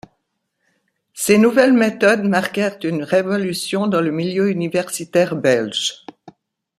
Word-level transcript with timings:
Ses 1.13 1.37
nouvelles 1.37 1.73
méthodes 1.75 2.23
marquèrent 2.23 2.75
une 2.81 3.03
révolution 3.03 3.85
dans 3.85 4.01
le 4.01 4.09
milieu 4.09 4.49
universitaire 4.49 5.35
belge. 5.35 6.07